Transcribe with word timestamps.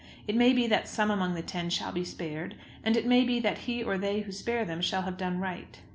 It 0.27 0.35
may 0.35 0.51
be 0.51 0.65
that 0.65 0.87
some 0.87 1.11
among 1.11 1.35
the 1.35 1.43
ten 1.43 1.69
shall 1.69 1.91
be 1.91 2.03
spared, 2.03 2.55
and 2.83 2.97
it 2.97 3.05
may 3.05 3.23
be 3.23 3.39
that 3.41 3.59
he 3.69 3.83
or 3.83 3.99
they 3.99 4.21
who 4.21 4.31
spare 4.31 4.65
them 4.65 4.81
shall 4.81 5.03
have 5.03 5.15
done 5.15 5.39
right. 5.39 5.79